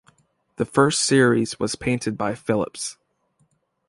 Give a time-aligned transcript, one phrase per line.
[0.55, 2.97] The first series was painted by Philips.